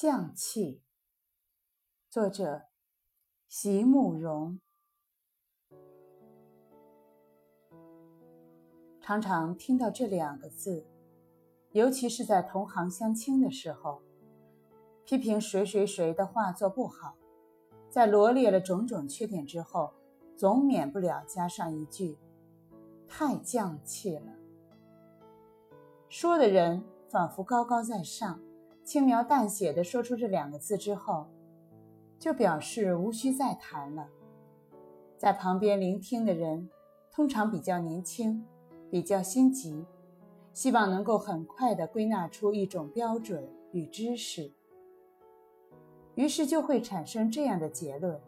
[0.00, 0.80] 匠气，
[2.08, 2.66] 作者
[3.48, 4.60] 席慕容。
[9.00, 10.86] 常常听到这两个字，
[11.72, 14.00] 尤其是在同行相亲的时候，
[15.04, 17.16] 批评谁谁谁的画作不好，
[17.90, 19.92] 在罗列了种种缺点之后，
[20.36, 22.16] 总免不了加上一句
[23.08, 24.32] ：“太匠气了。”
[26.08, 28.40] 说的人仿佛高高在上。
[28.88, 31.26] 轻描淡写的说出这两个字之后，
[32.18, 34.08] 就表示无需再谈了。
[35.18, 36.70] 在旁边聆听的人
[37.12, 38.42] 通常比较年轻，
[38.90, 39.84] 比较心急，
[40.54, 44.50] 希望能够很快的归纳出一种标准与知识，
[46.14, 48.18] 于是就会产生这样的结论：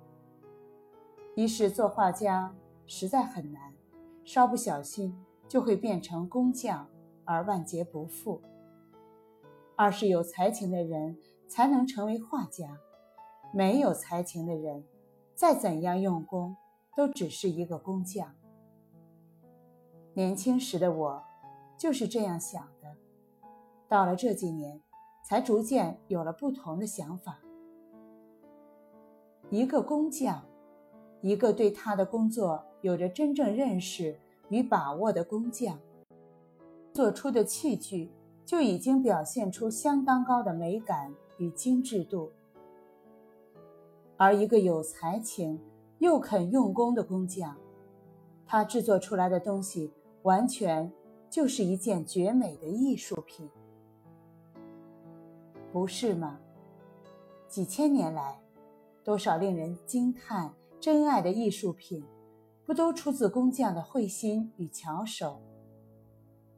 [1.35, 2.55] 一是做画家
[2.87, 3.73] 实在很难，
[4.25, 5.17] 稍不小心
[5.49, 6.87] 就会变成工匠
[7.25, 8.43] 而万劫不复。
[9.81, 11.17] 二是有才情的人
[11.49, 12.79] 才能成为画家，
[13.51, 14.85] 没有才情的人，
[15.35, 16.55] 再怎样用功，
[16.95, 18.35] 都只是一个工匠。
[20.13, 21.25] 年轻时的我，
[21.79, 22.95] 就是这样想的。
[23.89, 24.83] 到了这几年，
[25.25, 27.39] 才逐渐有了不同的想法。
[29.49, 30.45] 一个工匠，
[31.23, 34.21] 一个对他的工作有着真正认识
[34.51, 35.81] 与把握的工匠，
[36.93, 38.11] 做出的器具。
[38.51, 42.33] 就已经表现出相当高的美感与精致度，
[44.17, 45.61] 而一个有才情
[46.01, 47.57] 又肯用功的工匠，
[48.45, 49.93] 他制作出来的东西
[50.23, 50.91] 完全
[51.31, 53.49] 就是一件绝美的艺术品，
[55.73, 56.41] 不是吗？
[57.47, 58.41] 几千年来，
[59.05, 62.05] 多少令人惊叹、珍爱的艺术品，
[62.67, 65.41] 不都出自工匠的慧心与巧手？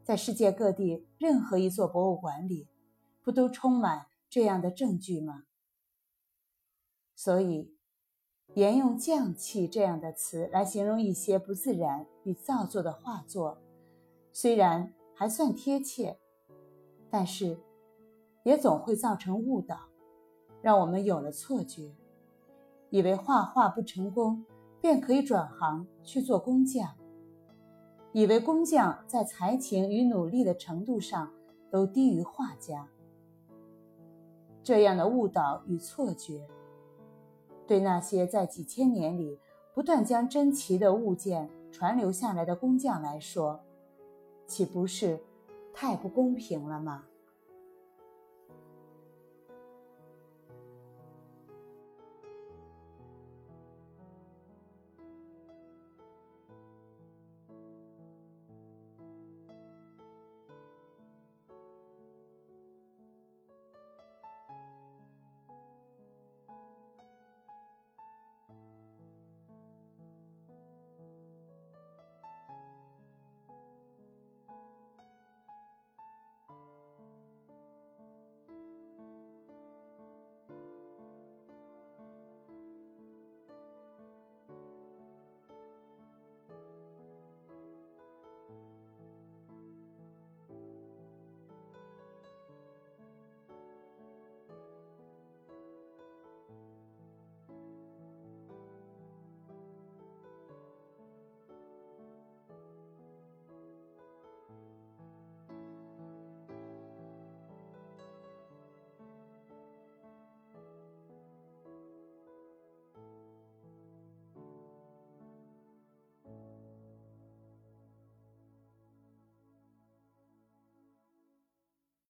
[0.02, 2.68] 在世界各地任何一座博物馆里，
[3.22, 5.44] 不都充满这样的证据吗？
[7.14, 7.72] 所以，
[8.54, 13.58] 沿用“匠气”这样的词来形容一些不自然与造作的画作，
[14.32, 16.18] 虽然还算贴切，
[17.08, 17.60] 但是
[18.42, 19.78] 也总会造成误导，
[20.60, 21.94] 让我们有了错觉，
[22.90, 24.44] 以为画画不成功
[24.80, 26.96] 便可以转行去做工匠。
[28.12, 31.32] 以为工匠在才情与努力的程度上
[31.70, 32.88] 都低于画家，
[34.62, 36.46] 这样的误导与错觉，
[37.66, 39.38] 对那些在几千年里
[39.74, 43.60] 不断将珍奇的物件传留下来的工匠来说，
[44.46, 45.18] 岂不是
[45.72, 47.04] 太不公平了吗？